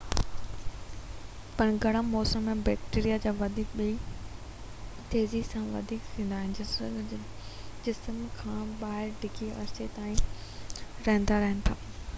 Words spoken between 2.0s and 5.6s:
موسم ۾ بيڪٽيريا ٻئي وڌيڪ تيزي